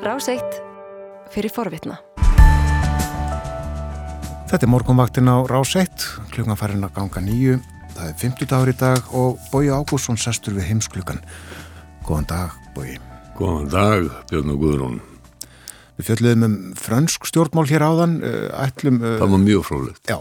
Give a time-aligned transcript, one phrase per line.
[0.00, 0.60] Ráseitt
[1.30, 1.98] fyrir forvitna.
[4.50, 7.58] Þetta er morgunvaktin á Ráseitt, klukkan farin að ganga nýju.
[7.94, 11.20] Það er 50 dagur í dag og Bói Ágússon sestur við heimsklukkan.
[12.06, 12.96] Góðan dag, Bói.
[13.38, 14.98] Góðan dag, Björn og Guðrún.
[16.00, 18.18] Við fjöldluðum um fransk stjórnmál hér áðan.
[18.24, 20.02] eh, Ætlum, uh, Það var mjög frólikt.
[20.08, 20.18] já,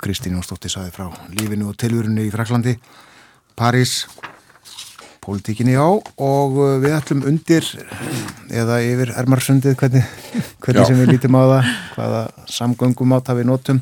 [0.00, 2.78] Kristín Jónsdóttir saði frá lífinu og tilvörinu í Fraklandi,
[3.54, 4.06] París,
[5.30, 7.66] pólitíkinni á og uh, við ætlum undir
[8.50, 10.08] eða yfir Ermarsundið, hvernig,
[10.58, 13.78] hvernig sem við lítum á það, hvaða samgöngum átt við notum.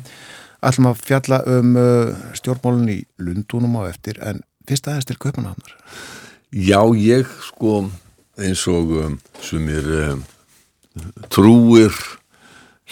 [0.61, 5.73] Ætlum að fjalla um uh, stjórnmálun í Lundunum á eftir, en fyrst aðeins til Kaupanahafnar.
[6.53, 7.81] Já, ég sko
[8.39, 10.21] eins og um, sumir um,
[11.33, 11.95] trúir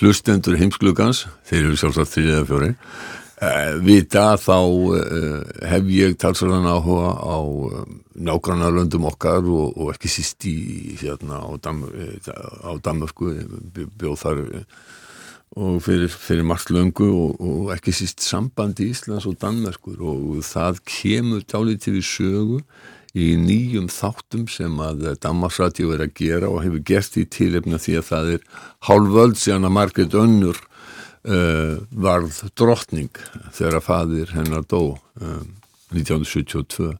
[0.02, 3.27] hlustendur heimsklugans, þeir eru sjálfsagt þrið eða fjóri, uh,
[3.86, 9.91] vita að þá uh, hef ég talsverðan áhuga á um, nágrannar löndum okkar og, og
[9.94, 10.55] ekki síst í
[10.98, 12.18] hérna á, Dam, eh,
[12.66, 13.30] á Danmörku,
[13.76, 14.64] bjó- bjóð þar eh,
[15.58, 20.02] og fyrir, fyrir margt löngu og, og ekki síst sambandi Íslands og Danmerkur.
[20.02, 22.59] Og það kemur dálítið við sögu
[23.17, 28.00] í nýjum þáttum sem að Danmarksradio er að gera og hefur gert í tilefna því
[28.02, 28.50] að það er
[28.89, 30.59] hálföld síðan að Margrét Önnur
[31.28, 33.11] uh, varð drottning
[33.56, 35.53] þegar fadir hennar dó um,
[35.94, 36.95] 1972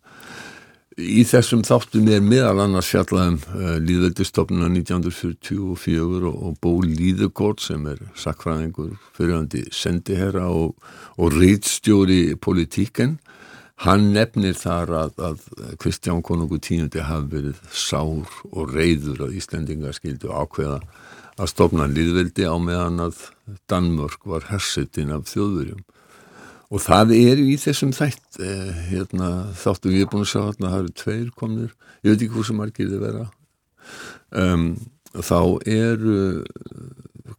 [0.97, 7.83] Í þessum þáttum er meðal annars fjallaðum uh, líðveldistofnuna 1944 og, og Bó Líðugård sem
[7.92, 10.73] er sakfræðingur fyrirhandi sendiherra og,
[11.22, 13.20] og rítstjóri politíken.
[13.86, 15.45] Hann nefnir þar að, að
[15.78, 20.80] Kristján konungur tíundi hafi verið sár og reyður að Íslendingar skildu ákveða
[21.38, 23.21] að stofna líðveldi á meðan að
[23.69, 25.83] Danmörk var hersetin af þjóðurjum.
[26.67, 30.71] Og það er í þessum þætt, eh, hérna, þáttu við erum búin að sjá hérna,
[30.71, 31.71] það eru tveir komnir,
[32.03, 33.27] ég veit ekki hvað sem margir þið vera.
[34.31, 34.65] Um,
[35.15, 36.43] þá eru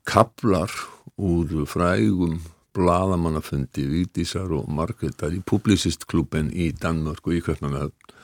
[0.08, 0.72] kaplar
[1.18, 2.38] úr frægum
[2.78, 8.14] bladamannafundi Vítísar og Margreðar í Publicistklubben í Danmörk og í Köpmanöfn.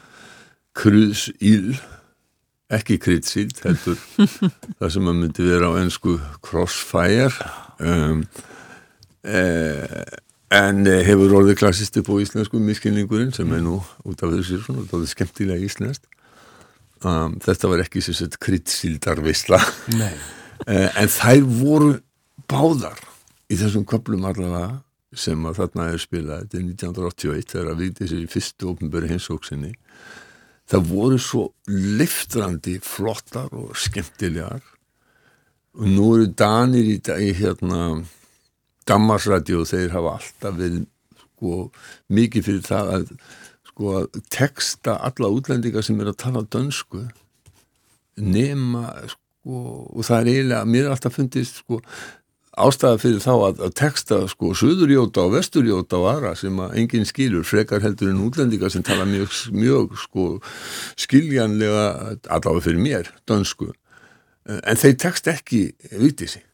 [0.74, 1.74] Krus Íl,
[2.72, 3.98] ekki kryddsild, heldur
[4.80, 7.50] það sem að myndi vera á ennsku Crossfire.
[7.82, 8.24] Um,
[9.24, 10.04] eh,
[10.54, 14.84] En hefur orðið klassist upp á íslensku miskilningurinn sem er nú út af þessu svona,
[14.90, 16.04] það er skemmtilega íslenskt.
[17.04, 19.60] Um, þetta var ekki sér sett kryddsíldarvisla.
[19.98, 20.14] Nei.
[20.70, 21.88] Eh, en þær voru
[22.48, 23.00] báðar
[23.50, 24.78] í þessum köplum allavega
[25.18, 29.72] sem að þarna er spilað, þetta er 1981 þegar að sér í fyrstu ofnböru hinsóksinni.
[30.70, 34.62] Það voru svo liftrandi flottar og skemmtilegar.
[35.76, 38.04] Og nú eru danir í, í hérna
[38.88, 40.84] Dammarsradio þeir hafa alltaf verið
[41.18, 41.58] sko,
[42.12, 43.12] mikið fyrir það að
[43.74, 47.04] sko að texta alla útlendinga sem er að tala dönsku.
[48.20, 51.82] Nema sko og það er eiginlega, mér er alltaf fundist sko
[52.60, 57.08] ástæða fyrir þá að, að texta sko söðurjóta og vesturjóta og aðra sem að enginn
[57.08, 60.26] skilur frekar heldur en útlendinga sem tala mjög, mjög sko
[61.00, 61.86] skiljanlega
[62.28, 63.72] allavega fyrir mér, dönsku.
[64.44, 66.44] En þeir text ekki vitið sig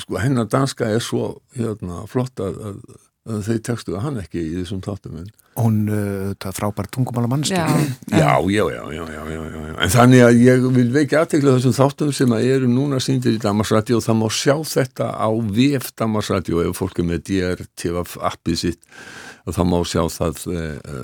[0.00, 2.78] sko hennar danska er svo hérna, flott að, að
[3.24, 7.54] þeir textuðu hann ekki í þessum þáttum en Hún, uh, það frábær tungumála mannski.
[7.54, 7.68] Já,
[8.10, 9.74] Já, já, já, já, já, já, já, já.
[9.84, 13.42] En þannig að ég vil veikja aðtekla þessum þáttum sem að eru núna síndir í
[13.42, 18.02] Damarsradio og það má sjá þetta á VF Damarsradio ef fólk er með DRTV
[18.32, 18.82] appið sitt
[19.44, 20.94] og það má sjá það e, e,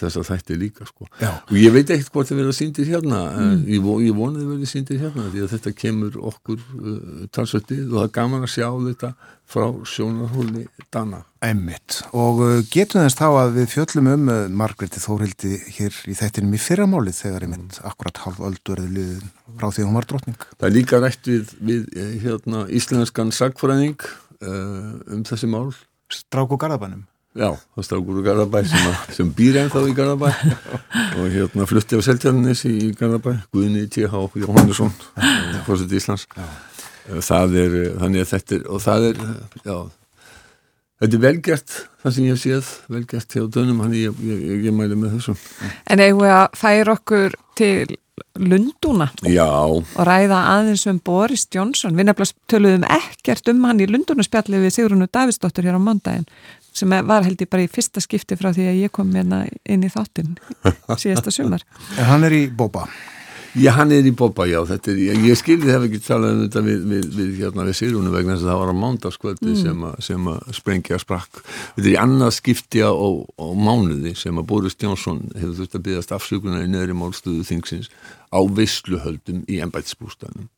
[0.00, 1.06] þess að þætti líka sko.
[1.06, 3.62] Og ég veit ekkert hvort það verða síndir hérna, mm.
[3.70, 6.98] ég, ég vona þið verði síndir hérna því að þetta kemur okkur uh,
[7.36, 9.12] talsvöldið og það er gaman að sjá þetta
[9.46, 11.22] frá sjónarhóli Dana.
[11.46, 12.00] Emmitt.
[12.16, 12.42] Og
[12.72, 17.20] getum þess þá að við fjöllum um uh, Margréti Þórildi hér í þættinum í fyrramálið
[17.22, 20.46] þegar einmitt akkurat halv öldu erði liðin frá því að hún var drottning.
[20.56, 25.68] Það er líka rætt við, við eh, hérna, íslenskan sagfræðing uh, um þessi mál.
[26.12, 27.06] Strák og Garðabænum.
[27.36, 30.30] Já, það strákur úr Garðabæ sem, sem býr ennþá í Garðabæ
[31.20, 34.22] og hérna flutti á Seltjarnis í Garðabæ, Guðni T.H.
[34.40, 34.94] Jóhannesson,
[35.66, 36.24] fórsett Íslands.
[36.36, 39.20] Eh, Það er, þannig að þetta er, og það er,
[39.68, 39.76] já,
[41.02, 44.64] þetta er velgert, það sem ég hef séð, velgert hjá dönum, hann ég, ég, ég,
[44.66, 45.38] ég mæli með þessum.
[45.92, 47.94] En eigum við að færa okkur til
[48.40, 51.94] Lundúna Já, og ræða aðeins um Boris Johnson.
[51.94, 56.24] Við nefnilega töluðum ekkert um hann í Lundúnaspjalli við Sigrunu Davidsdóttur hér á mándaginn
[56.76, 59.84] sem var held ég bara í fyrsta skipti frá því að ég kom hérna inn
[59.86, 60.36] í þáttinn
[61.02, 61.64] síðasta sumar.
[61.96, 62.86] En hann er í Bóba.
[63.56, 66.40] Já, hann er í Bobba, já, þetta er, ég, ég skildi hef ekki talað um
[66.42, 69.86] þetta við, við, við, hérna, við Sigrúnu vegna þess að það var á mándaskvöldi sem,
[69.88, 71.40] að- sem að sprengja sprakk.
[71.78, 75.86] Þetta er í annað skipti á, á mánuði sem að Boris Johnson hefur þurft að
[75.88, 77.88] byggast afsökunar í neðri málstöðu þingsins
[78.28, 80.50] á veisluhöldum í embætisbústanum.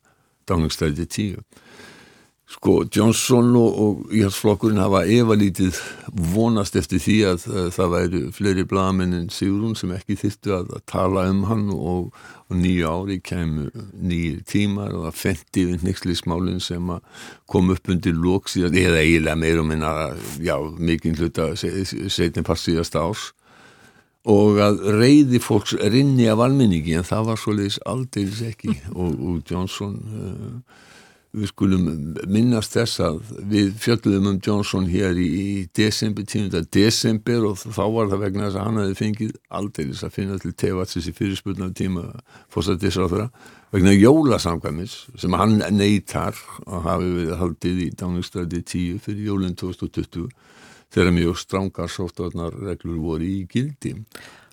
[0.51, 1.39] Downingstræti 10
[2.49, 5.77] Sko, Johnson og, Íhalsflokkurinn hafa efalítið
[6.33, 10.71] vonast eftir því að, að það væri fleiri blagamenn en Sigrun sem ekki þyrstu að,
[10.79, 12.07] að tala um hann og,
[12.49, 16.89] og nýju ári kemur nýjir tímar og það fendi við nexlismálinn sem
[17.53, 19.93] kom upp undir lóks eða eiginlega meir og minna
[20.41, 23.29] já, mikinn hluta setjum pass síðast árs.
[24.29, 28.73] Og að reyði fólks rinni af almenningi en það var svo leiðis aldeilis ekki.
[28.97, 30.87] Og, og Johnson uh,
[31.29, 31.83] við skulum
[32.31, 33.19] minnast þess að
[33.51, 36.65] við fjöldum um Johnson hér í, desember, 10.
[36.73, 40.53] desember og þá var það vegna þess að hann hefði fengið aldeilis að finna til
[40.57, 42.07] tevatsis í fyrirspurnar tíma
[42.53, 43.27] fórsættisráðra
[43.75, 50.31] vegna jólasamkvæmis sem hann neytar og hafi við haldið í Dáningstræði 10 fyrir jólinn 2020
[50.89, 53.99] þegar mjög strángar sóttvarnarreglur voru í gildi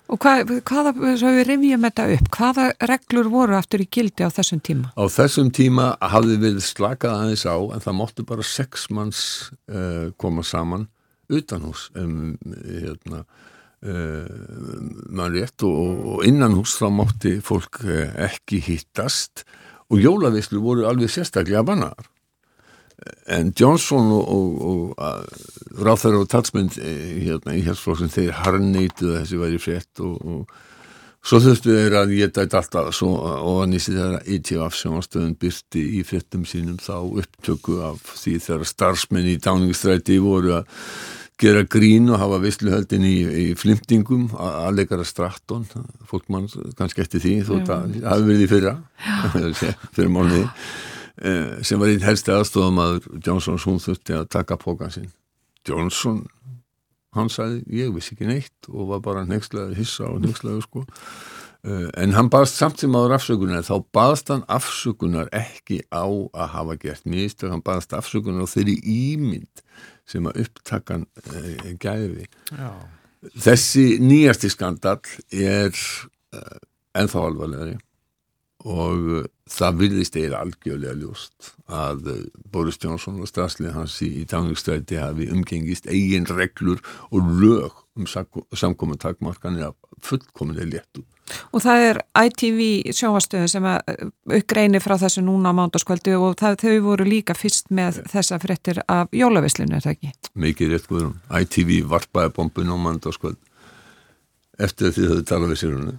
[0.07, 4.31] Og hvað, hvaða, svo við rifjum þetta upp, hvaða reglur voru aftur í gildi á
[4.31, 4.91] þessum tíma?
[4.95, 9.21] Á þessum tíma hafði við slakað aðeins á en það móttu bara sex manns
[9.67, 10.87] uh, koma saman
[11.27, 13.25] utan hús um, hérna,
[13.83, 14.27] uh,
[15.11, 19.43] mann rétt og, og innan hús þá mótti fólk uh, ekki hittast
[19.91, 22.07] og jólavislu voru alveg sérstaklega bannar
[23.27, 29.19] en Johnson og, og, og ráþæra og talsmynd eh, hérna í hérsflokksinn þeir harneituð að
[29.19, 32.89] þessi væri frétt og, og svo þurftu þeir að ég dætt alltaf.
[32.95, 38.39] Svo, og að nýsi þeirra ITF sjónastöðun byrti í fréttum sínum þá upptöku af því
[38.47, 40.75] þeirra starfsmenn í dáningstræti voru að
[41.37, 45.67] gera grín og hafa vissluhöldin í, í flimtingum að leikara strattón
[46.09, 46.47] fólk mann
[46.79, 48.73] kannski eftir því þó það hafi verið í fyrra
[49.93, 50.47] fyrir málniði
[51.17, 55.07] sem var einn helsti aðstofamaður Johnsons, hún þurfti að taka pókan sinn.
[55.67, 56.25] Johnson
[57.17, 60.83] hann sagði, ég vissi ekki neitt og var bara nexlaður hissa og nexlaður sko.
[61.67, 66.51] Eh, en hann baðast samt sem áður afsökunar þá baðast hann afsökunar ekki á að
[66.53, 69.63] hafa gert mistök hann baðast afsökunar á þeirri ímynd
[70.07, 72.29] sem að upptakkan e, gæfi.
[72.53, 72.69] Já.
[73.33, 75.01] þessi nýjasti skandal
[75.33, 76.43] er e,
[76.95, 77.75] ennþá alvarlegari
[78.65, 84.09] og uh, það vilðist eða algjörlega ljóst að uh, Boris Johnson og strafslið hans í,
[84.21, 86.81] í táningstræti hafi umgengist eigin reglur
[87.11, 91.05] og lög um samkominn takmarkanir af fullkominni léttu.
[91.51, 92.59] Og það er ITV
[92.95, 97.67] sjóastöðu sem uppgreinir uh, frá þessu núna á mándaskvöldu og það, þau voru líka fyrst
[97.67, 100.13] með þessa frettir af jólavislinu, er það ekki?
[100.39, 101.17] Mikið rétt guðurum.
[101.41, 103.41] ITV varpaði bombun á mándaskvöld
[104.57, 105.95] eftir því þau talaði við sér húnu.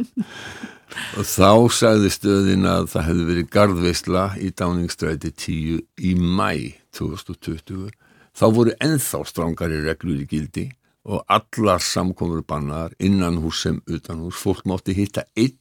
[1.18, 6.52] og þá sagði stöðin að það hefði verið gardveisla í Dáningstræti 10 í mæ
[6.96, 7.90] 2020
[8.36, 10.66] þá voru enþá strángari reglur í gildi
[11.10, 15.56] og allar samkomur bannar innan hús sem utan hús fólk mátti hitta einn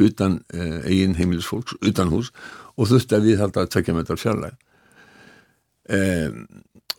[0.00, 2.32] utan eh, eigin heimilisfólks utan hús
[2.76, 4.56] og þurfti að við halda að tvekja metrar fjarlæg
[5.92, 6.30] eh,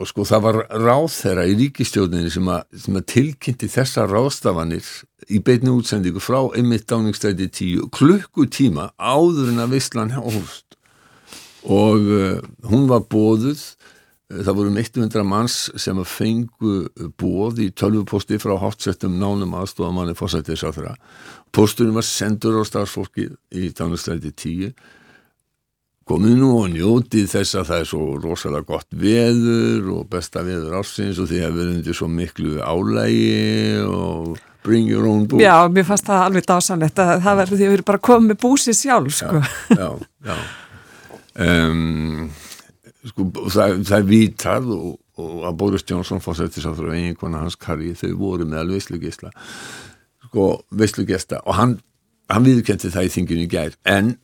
[0.01, 2.49] og sko það var ráð þeirra í ríkistjóðinni sem
[2.85, 4.87] sem að tilkynnti þessa ráðstafanir
[5.29, 10.77] í beitni útsendingu frá einmitt dáningstæti tíu klukkutíma áður en að Vistlan hófst.
[11.63, 16.73] Og uh, hún var bóðuð uh, það voru 100 um manns sem að fengu
[17.19, 20.97] bóð í tölvuposti frá hátsettum nánum aðstofamanni fórsættis á þeirra
[21.53, 24.73] posturinn var sendur á starfsfólki í dáningstæti tíu
[26.09, 30.79] komið nú og njótið þess að það er svo rosalega gott veður og besta veður
[30.81, 34.33] ásins og því að við erum undir svo miklu álægi og
[34.63, 37.72] bring your own book Já, mér fannst það alveg dásanlegt að það verður því að
[37.72, 39.43] við erum bara komið búsið sjálf sko.
[39.72, 39.88] Já,
[40.27, 40.36] já, já.
[41.43, 42.27] Um,
[43.10, 44.91] sko, það, það er vitað og,
[45.24, 49.31] og að Boris Johnson fórsættis á þrjá einhverna hans karri þau voru með alveg veislugjæsla
[50.27, 50.50] sko,
[50.83, 51.79] veislugjæsta og hann,
[52.31, 54.15] hann viðkendi það í þinginu gær en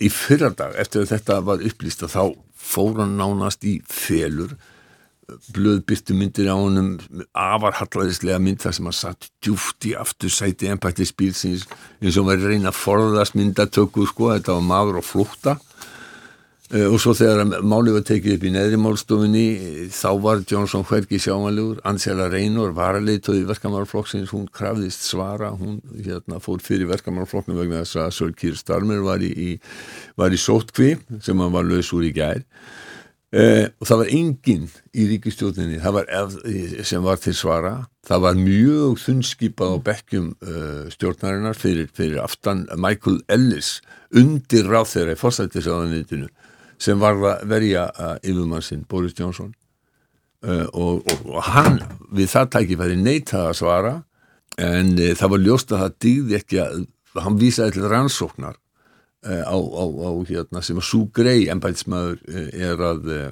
[0.00, 2.22] í fyrardag eftir að þetta var upplýst að þá
[2.70, 4.56] fór hann nánast í felur
[5.54, 6.96] blöðbyrtu myndir á honum
[7.38, 11.68] afarhallaðislega mynd þar sem hann satt djúft í aftur sæti ennpætti spílsins
[12.02, 15.69] eins og var reyna að forðast myndatöku sko, þetta var maður og flúta Eh,
[16.70, 19.46] og svo þegar málið var tekið upp í neðri málstofunni
[19.90, 25.50] þá var Jónsson hverki sjámanlegur Ansela Reynor var að leita í verkamannarflokksins, hún krafðist svara.
[25.50, 29.50] Hún hérna, fór fyrir verkamannarflokknum vegna þess að Sölkýr Starmer var í, í,
[30.14, 32.44] var í sótkvi sem hann var laus úr í gær.
[33.30, 36.06] Eh, og það var enginn í ríkistjóðinni var,
[36.86, 37.76] sem var til svara.
[38.06, 43.80] Það var mjög þunnskipað á bekkjum uh, stjórnarinnar fyrir, fyrir aftan Michael Ellis
[44.16, 46.30] undir ráð þeirra í fórsættisáðanitinu
[46.80, 49.52] sem var að verja uh, yfirmannsinn Boris Johnson.
[50.40, 51.82] Uh, og, og, og hann
[52.16, 53.92] við það tækifæri neytaði að svara
[54.56, 56.78] en uh, það var ljóst að það dýði ekki að
[57.20, 62.48] hann vísaði til rannsóknar uh, á, á, á hérna sem að Sú Grey embætismæður uh,
[62.56, 63.30] er að uh,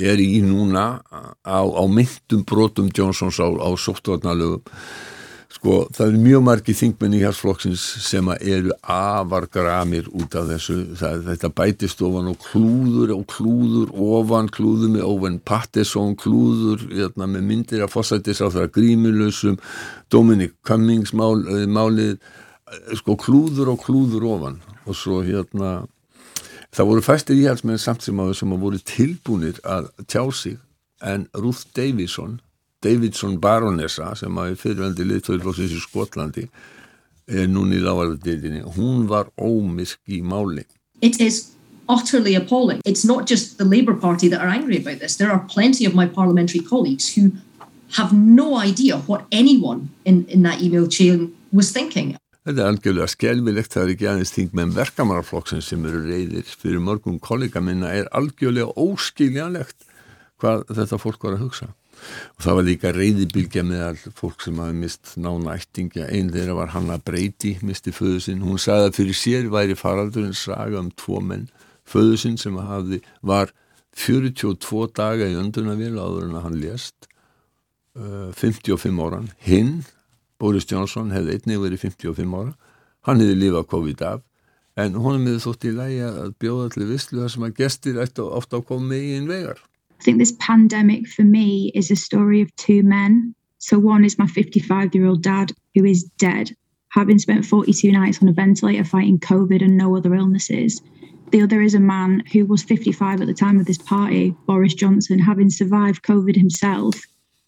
[0.00, 4.62] er í núna á, á myndum brotum Johnsons á sóttvarnalögum
[5.60, 10.76] sko það eru mjög margi þingmenn í hérsflokksins sem eru afargramir út af þessu.
[10.96, 17.28] Það, þetta bætist ofan og klúður og klúður ofan klúður með ofan Patterson klúður hérna,
[17.28, 19.60] með myndir af fósættis á það grímulösum
[20.08, 22.16] Dominic Cummings mál, málið
[22.96, 24.60] sko klúður og klúður ofan.
[24.88, 25.82] Og svo hérna
[26.72, 30.56] það voru fæstir íhalsmenn samt að sem að voru tilbúinir að tjá sig
[31.04, 32.40] en Ruth Davison
[32.84, 36.46] Davidson baronessa sem að fyrirvendi liðtöðurflóksins í Skotlandi
[37.30, 40.66] er núni í lávarðardeilinni hún var ómisk í máli
[41.00, 41.56] It is
[41.88, 42.80] utterly appalling.
[42.84, 45.16] It's not just the Labour Party that are angry about this.
[45.16, 47.32] There are plenty of my parliamentary colleagues who
[47.96, 52.16] have no idea what anyone in, in that email chain was thinking.
[52.46, 56.80] Þetta er algjörlega skelvilegt, það er ekki aðeins þing með verkamannarflokksins sem eru reyðir fyrir
[56.80, 59.84] mörgum kollega minna er algjörlega óskiljanlegt
[60.40, 61.68] hvað þetta fólk var að hugsa
[62.36, 66.08] og það var líka reyðibilgja meðal fólk sem hafi mist nána ættingja.
[66.08, 70.36] Einn þeirra var Hanna Breiti misti föðu sinn, hún sagði að fyrir sér væri faraldurinn
[70.36, 71.48] saga um tvo menn.
[71.88, 73.54] Föðu sinn sem hafi var
[73.98, 77.10] 42 daga í öndunavél áður en að hann lést
[77.98, 79.80] uh, 55 áran hinn,
[80.40, 82.56] Boris Johnson hefði einnig verið 55 ára.
[83.08, 84.26] Hann hefði lifað COVID af
[84.80, 88.24] en honum hefði þótt í lægi að bjóða allir visslu þar sem að gestir ætti
[88.24, 89.60] ofta koma með í einn vegar
[90.00, 93.34] I think this pandemic for me is a story of two men.
[93.58, 96.56] So one is my 55 year old dad who is dead,
[96.88, 100.80] having spent 42 nights on a ventilator fighting COVID and no other illnesses.
[101.32, 104.72] The other is a man who was 55 at the time of this party, Boris
[104.72, 106.98] Johnson, having survived COVID himself,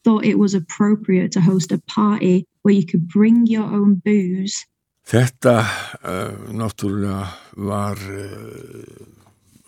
[0.04, 4.66] thought it was appropriate to host a party where you could bring your own booze.
[5.02, 5.56] Þetta
[6.04, 9.11] uh, náttúrulega var uh,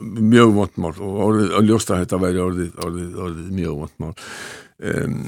[0.01, 4.15] mjög vondmál og orðið, að ljósta þetta væri orðið, orðið, orðið mjög vondmál
[4.91, 5.21] um,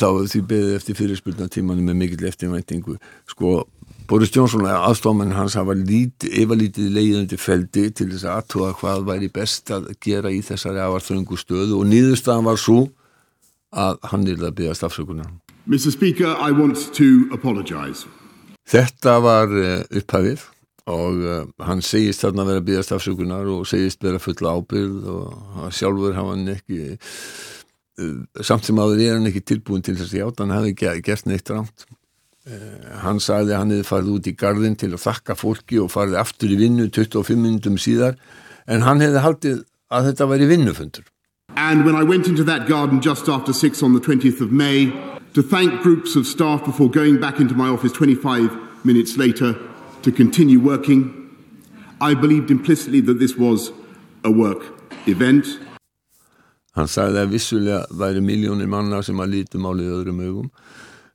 [0.00, 2.96] þá því beðið eftir fyrirspurnatímanu með mikill eftirvæntingu.
[3.30, 3.60] Sko
[4.10, 9.28] Boris Johnson aðstofmann hans hafa lítið, yfirlítið leiðandi feldi til þess að aðtúa hvað væri
[9.30, 12.80] best að gera í þessari afarþröngu stöðu og nýðurstaðan var svo
[13.70, 15.30] að hann er að byggja stafsökunar
[15.70, 18.08] Mr Speaker, I want to apologise
[18.66, 19.54] Þetta var
[20.00, 20.42] upphafið
[20.90, 25.08] og uh, hann segist þarna að vera að byggast afsökunar og segist vera fulla ábyrð
[25.14, 30.14] og sjálfur hafa hann ekki uh, samt sem aður er hann ekki tilbúin til þess
[30.14, 34.30] að játa hann hefði gert neitt rámt uh, hann sagði að hann hefði farið út
[34.30, 38.18] í gardin til að þakka fólki og farið aftur í vinnu 25 minnundum síðar
[38.70, 41.06] en hann hefði haldið að þetta væri vinnufundur.
[41.56, 44.92] And when I went into that garden just after 6 on the 20th of May
[45.34, 49.58] to thank groups of staff before going back into my office 25 minutes later
[50.02, 51.30] to continue working.
[52.00, 53.72] I believed implicitly that this was
[54.24, 54.62] a work
[55.06, 55.46] event.
[56.76, 59.34] Sagði að vissulega væri miljónir manna sem að
[59.98, 60.50] öðrum augum.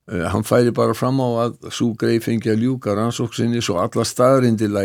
[0.05, 4.05] Uh, hann færi bara fram á að svo greið fengi að ljúka rannsóksinni svo alla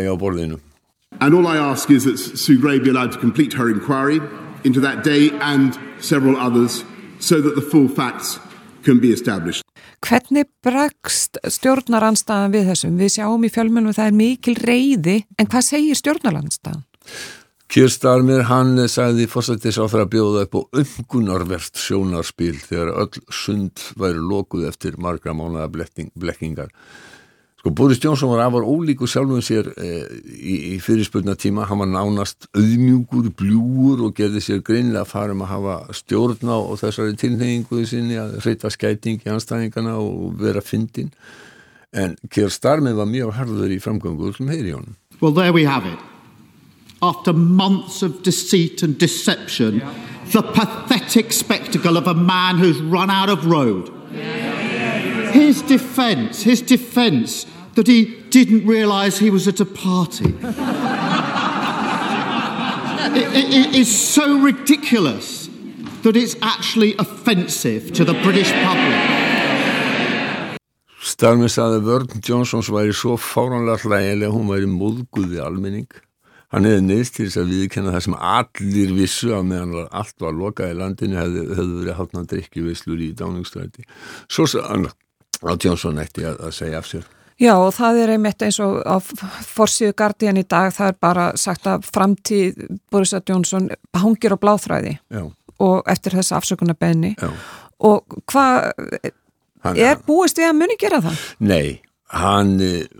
[0.09, 0.57] á borðinu.
[1.19, 4.19] And all I ask is that Sue Gray be allowed to complete her inquiry
[4.63, 6.83] into that day and several others
[7.19, 8.39] so that the full facts
[8.83, 9.61] can be established.
[10.01, 12.97] Hvernig bregst stjórnaranstæðan við þessum?
[12.97, 16.81] Við sjáum í fjölmunum að það er mikil reyði, en hvað segir stjórnaranstæðan?
[17.71, 23.85] Kjörstarmir, hann sagði fórsættis á það að bjóða upp á umgunarvert sjónarspil þegar öll sund
[23.95, 26.73] væri lókuð eftir margra mánuða blekkingar.
[27.61, 32.47] Sko Boris Johnson var afar ólíku sjálfum sér eh, í, í fyrirspurnatíma, hann var nánast
[32.57, 37.83] auðmjúkur, bljúur og gerði sér greinlega að fara um að hafa stjórn á þessari tilhengingu
[37.85, 41.11] sinni að reyta skæting í anstæðingana og vera fyndin.
[41.93, 44.97] En Keir Starmer var mjög harður í framgöngu sem heyri honum.
[45.21, 46.01] Well there we have it.
[47.03, 49.93] After months of deceit and deception, yeah.
[50.33, 53.93] the pathetic spectacle of a man who's run out of road.
[55.31, 60.35] His defence, his defence that he didn't realise he was at a party.
[63.15, 65.49] it, it, it is so ridiculous
[66.03, 68.99] that it's actually offensive to the British public.
[71.01, 75.89] Starmi saði Vörn Johnsons væri svo fáránlega hlægilega, hún væri móðguði almenning.
[76.51, 80.35] Hann hefði neist til þess að viðkenna það sem allir vissu að meðan allt var
[80.35, 83.87] lokað í landinu hefði, hefði verið hátna drikkjuvislur í dáningstræti.
[84.27, 87.07] Svo að Johnson ætti að, að segja af sér.
[87.41, 91.27] Já og það er einmitt eins og á forsíðu Guardian í dag það er bara
[91.39, 95.23] sagt að framtíð Boris Johnson hangir á bláþræði Já.
[95.57, 97.15] og eftir þessa afsökunarbenni
[97.81, 98.71] og hvað
[99.73, 101.25] er búist við að muni gera það?
[101.41, 101.81] Nei,
[102.11, 102.55] hann,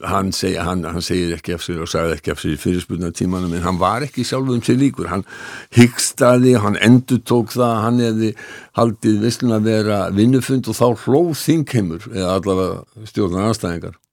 [0.08, 3.12] hann, seg, hann, hann segir ekki af sér og sagði ekki af sér í fyrirspunna
[3.16, 5.10] tímanum en hann var ekki sjálf um sér líkur.
[5.12, 5.26] Hann
[5.78, 8.32] hyggstaði, hann endur tók það hann hefði
[8.80, 14.11] haldið visslun að vera vinnufund og þá hlóð þingheimur eða allavega stjórnar anstæðingar uh,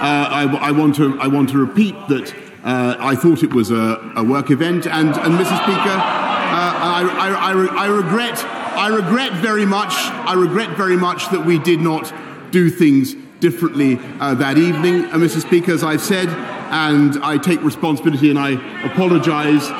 [0.00, 4.12] I, I, want to, I want to repeat that uh, I thought it was a,
[4.16, 5.56] a work event and, and Mr.
[5.62, 11.44] Speaker uh, I, I, I regret I regret very much I regret very much that
[11.44, 12.12] we did not
[12.50, 15.40] do things differently uh, that evening, uh, Mr.
[15.40, 18.52] Speaker, as I've said, and I take responsibility and I
[18.84, 19.70] apologise.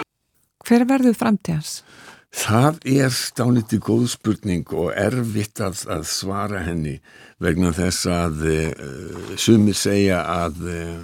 [2.35, 6.99] Það er stániti góð spurning og erfitt að, að svara henni
[7.40, 11.00] vegna þess að uh, sumir segja að uh,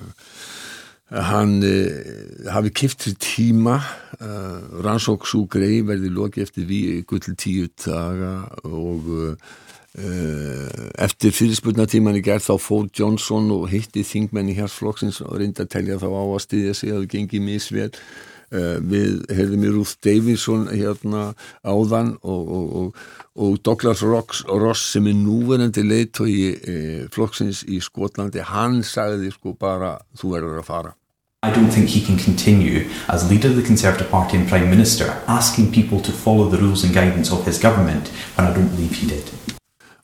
[1.30, 3.80] hann uh, hafi kipt sér tíma
[4.84, 9.10] rannsóksúgrei verði loki eftir við gull tíu daga og
[9.94, 15.70] Eh, eftir fyrirspurnatíman í gerð þá fóð Johnson og hitti þingmenni hérsflokksins og reyndi að
[15.70, 17.86] telja þá á að styðja sig að það gengi misvel.
[17.86, 21.34] eh, við heyrðum í Ruth Davison hérna
[21.64, 27.64] áðan og, og, og, og Douglas Ross, Ross sem er núverandi leitt í eh, flokksins
[27.66, 30.94] í Skotlandi hann sagði sko bara þú verður að fara.
[31.44, 35.22] I don't think he can continue as leader of the Conservative Party and Prime Minister
[35.28, 38.96] asking people to follow the rules and guidance of his government when I don't believe
[38.96, 39.28] he did.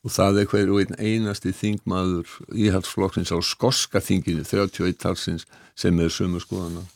[0.04, 5.44] Og það er hverju einn einasti þingmaður íhaldsflokksins á skoska þinginu 31 talsins
[5.76, 6.86] sem er sömu skoðana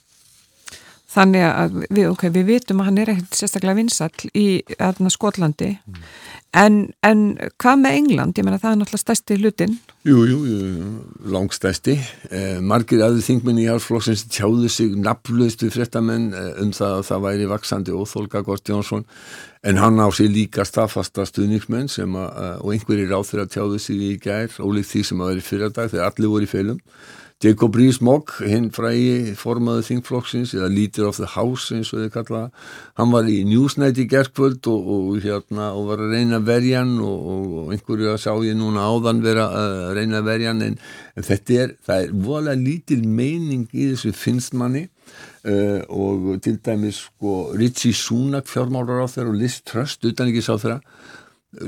[1.14, 4.46] Þannig að við, okay, við vitum að hann er ekkert sérstaklega vinsall í
[4.82, 5.70] aðna Skotlandi.
[5.86, 6.06] Mm.
[6.64, 7.20] en, en
[7.62, 8.38] hvað með England?
[8.38, 10.88] Ég menna það er náttúrulega stærsti hlutin Jú, jú, jú
[11.32, 11.94] langstærsti.
[12.28, 17.06] Eh, margir aðið þingmenn í Hálflokksins tjáðu sig nafnlaust við frettamenn eh, um það að
[17.08, 19.06] það væri vaksandi óþólka Gort Jónsson.
[19.64, 23.80] En hann á sig líka staðfasta stuðningsmenn sem að, eh, og einhverjir á þeirra tjáðu
[23.80, 26.80] sig í gær ólíkt því sem að veri fyrardag þegar allir voru í feilum
[27.44, 32.62] Jacob Rees-Mogg, hinn frægi formaðu þingflokksins, eða Leader of the House eins og þið kallaða,
[32.96, 37.26] hann var í Newsnight í gerðkvöld og, og, hérna, og var að reyna verjan og,
[37.34, 40.78] og einhverju að sá ég núna áðan vera að reyna verjan en,
[41.12, 47.02] en þetta er, það er vola lítil meining í þessu finstmanni uh, og til dæmis
[47.10, 50.80] sko Ritchie Sunak fjármálar á þeirra og Liz Trust utan ekki sá þeirra,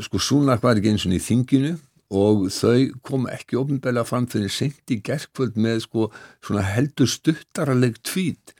[0.08, 1.76] sko Sunak var ekki eins og í þinginu
[2.14, 6.10] og þau kom ekki ofinbeglega fram fyrir sent í gerðkvöld með sko
[6.44, 8.52] svona heldur stuttaraleg tvít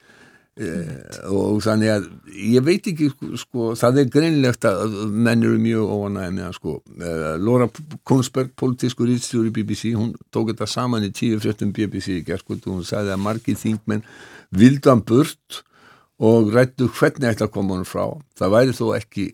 [0.59, 0.89] eh,
[1.31, 3.07] og þannig að ég veit ekki
[3.39, 6.75] sko það er greinlegt að menn eru mjög óanæg með sko.
[6.99, 7.69] Eh, Laura
[8.03, 12.81] Kunsberg, politísku rýtstjóri BBC, hún tók þetta saman í tíu fréttum BBC í gerðkvöld og
[12.81, 14.05] hún sagði að margið þingmenn
[14.51, 15.63] vildan burt
[16.17, 18.09] og rættu hvernig ætla að koma hann frá.
[18.35, 19.27] Það væri þó ekki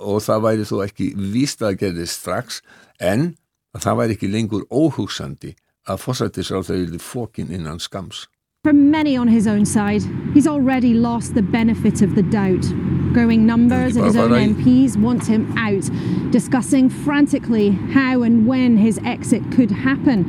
[0.00, 2.62] og það væri þó ekki víst að gerði strax
[3.00, 3.34] en
[3.74, 5.54] að það væri ekki lengur óhugsandi
[5.88, 8.26] að fórsættisráð þau fókin innan skams.
[8.62, 10.02] For many on his own side,
[10.34, 12.66] he's already lost the benefit of the doubt.
[13.14, 15.88] Growing numbers of his own MPs want him out,
[16.30, 20.26] discussing frantically how and when his exit could happen.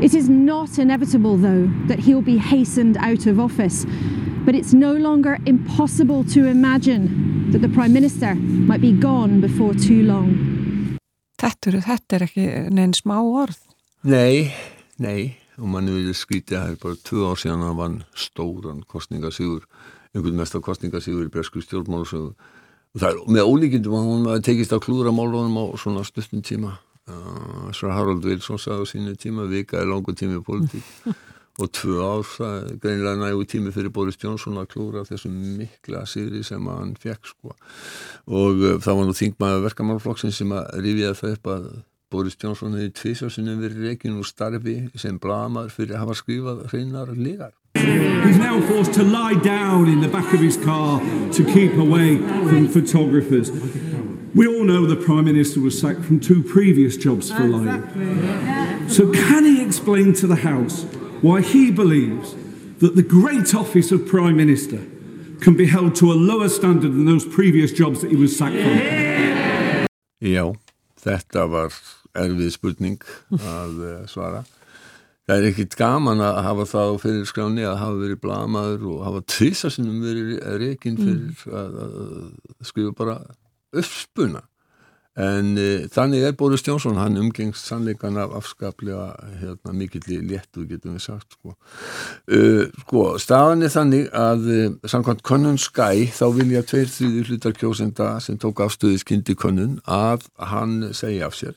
[0.00, 3.84] It is not inevitable, though, that he'll be hastened out of office.
[4.44, 9.74] But it's no longer impossible to imagine that the Prime Minister might be gone before
[9.74, 10.55] too long.
[11.36, 13.58] Þetta er, þetta er ekki neinn smá orð.
[14.06, 14.52] Nei,
[15.02, 18.82] nei, og manni vilja skýta það er bara tvö ár síðan að hann vann stóran
[18.88, 19.66] kostningasígur,
[20.14, 22.32] einhvern mest af kostningasígur í Bresku stjórnmálusögu.
[22.96, 26.78] Og það er með ólíkindum að hún tekist á klúðramálunum á svona stuttum tíma.
[27.06, 30.86] Uh, Svo Harald Wilson sagði á sínu tíma, vika er langu tími í politík.
[31.56, 36.04] og tvö ár, það er greinilega nægu tími fyrir Boris Johnson að klúra þessum mikla
[36.08, 37.54] sigri sem hann fekk sko.
[38.26, 41.68] og uh, það var nú þingmaður verkamannflokksinn sem að rifiða það upp að
[42.12, 47.14] Boris Johnson hefði tvísjásinni verið reygin úr starfi sem blamar fyrir að hafa skrifað hreinar
[47.16, 50.98] lígar He's now forced to lie down in the back of his car
[51.32, 53.50] to keep away from photographers.
[54.34, 58.88] We all know the Prime Minister was sacked from two previous jobs for lying.
[58.88, 60.84] So can he explain to the House
[61.22, 62.34] why he believes
[62.78, 64.80] that the great office of Prime Minister
[65.40, 68.56] can be held to a lower standard than those previous jobs that he was sacked
[68.56, 69.86] from.
[70.20, 70.44] Já,
[71.00, 71.72] þetta var
[72.16, 73.00] erfið spurning
[73.36, 74.44] að eh, svara.
[75.26, 79.22] Það er ekkit gaman að hafa það á fyrirskráni að hafa verið blamaður og hafa
[79.32, 81.56] tvisasunum verið reygin fyrir mm.
[81.60, 83.16] að, að skrifa bara
[83.76, 84.44] uppspuna
[85.16, 90.98] en uh, þannig er Boris Jónsson hann umgengst sannleikan af afskaplega hérna, mikill léttu getum
[90.98, 91.54] við sagt sko,
[92.36, 97.56] uh, sko staðan er þannig að uh, samkvæmt Connon Sky þá vilja tveir þrýði hlutar
[97.56, 101.56] kjósenda sem tók afstöðis kynnti Connon að hann segja af sér.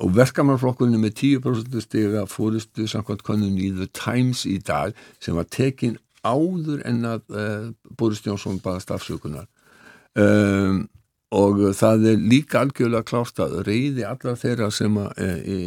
[0.00, 5.44] Og verkamannflokkurinn með 10% stiga fórustu samkvæmt konun í The Times í dag sem var
[5.52, 7.36] tekin áður en að
[8.00, 9.44] Boris Johnson baðast afsökunar.
[10.16, 10.88] Um,
[11.30, 15.58] og það er líka algjörlega klárt að reyði allar þeirra sem að, e,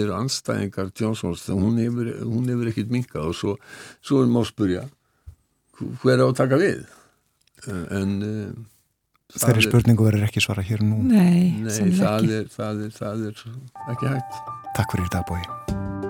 [0.00, 3.56] eru anstæðingar Johnsons, hún hefur, hún hefur ekkit minkað og svo,
[4.00, 4.86] svo er maður að spurja
[6.00, 6.84] hver er á að taka við?
[7.68, 8.16] En
[9.30, 11.04] Þeirri spurningu verður ekki svara hér nú.
[11.06, 13.44] Nei, Nei það, er, það, er, það er
[13.94, 14.40] ekki hægt.
[14.74, 16.09] Takk fyrir dagbói